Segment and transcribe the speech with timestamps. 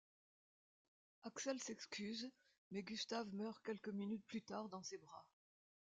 [1.21, 2.31] Axel s'excuse
[2.71, 5.27] mais Gustav meurt quelques minutes plus tard dans ses bras.